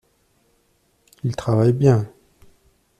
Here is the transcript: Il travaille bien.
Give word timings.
Il 1.23 1.35
travaille 1.35 1.73
bien. 1.73 2.07